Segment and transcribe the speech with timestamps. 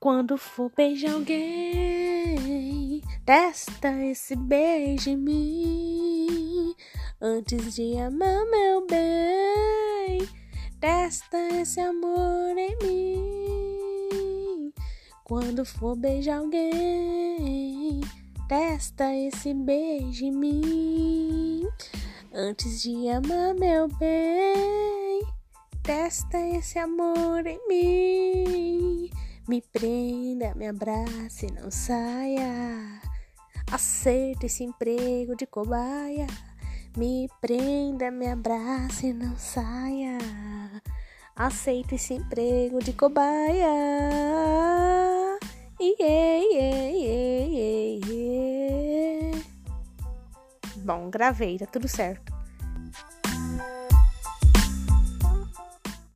[0.00, 6.74] Quando for beijar alguém, testa esse beijo em mim.
[7.20, 10.26] Antes de amar meu bem,
[10.80, 14.72] testa esse amor em mim.
[15.22, 18.00] Quando for beijar alguém,
[18.48, 21.68] testa esse beijo em mim.
[22.32, 25.26] Antes de amar meu bem,
[25.82, 28.59] testa esse amor em mim.
[29.50, 33.02] Me prenda, me abrace, não saia.
[33.68, 36.28] Aceita esse emprego de cobaia.
[36.96, 40.18] Me prenda, me abrace, não saia.
[41.34, 43.66] Aceita esse emprego de cobaia.
[45.80, 49.44] Yeah, yeah, yeah, yeah, yeah.
[50.76, 52.29] Bom, gravei, tá tudo certo.